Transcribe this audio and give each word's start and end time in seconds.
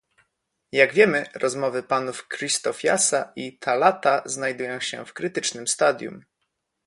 Jak 0.71 0.93
wiemy, 0.93 1.25
rozmowy 1.35 1.83
panów 1.83 2.27
Christofiasa 2.27 3.31
i 3.35 3.59
Talata 3.59 4.21
znajdują 4.25 4.79
się 4.79 5.05
w 5.05 5.13
krytycznym 5.13 5.67
stadium 5.67 6.19